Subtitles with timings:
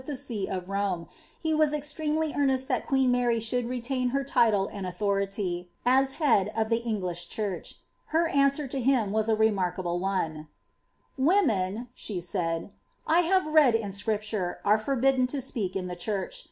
[0.07, 1.07] the tee of Rome,
[1.39, 6.51] he was extremely earnest that queen Mary should retain her title and authority, as Head
[6.57, 7.75] of the English Uhureh.*
[8.07, 10.47] Her answer to Wm waa a remarkable one:—
[11.19, 12.71] ■* Women," she said,^
[13.05, 15.37] 1 have read in ScriptarBiare forhiddeo to
[15.69, 16.39] mak in tli^ church.